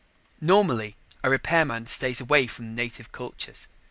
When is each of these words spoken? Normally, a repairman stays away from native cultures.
Normally, 0.41 0.95
a 1.23 1.29
repairman 1.29 1.85
stays 1.85 2.19
away 2.19 2.47
from 2.47 2.73
native 2.73 3.11
cultures. 3.11 3.67